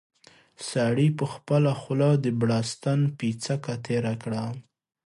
[0.69, 4.45] سړي په خپله خوله د بړستن پېڅکه تېره کړه.